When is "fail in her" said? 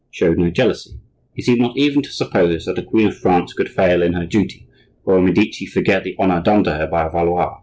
3.69-4.25